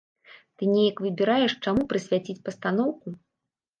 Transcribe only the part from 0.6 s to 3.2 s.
Ты неяк выбіраеш, чаму прысвяціць пастаноўку?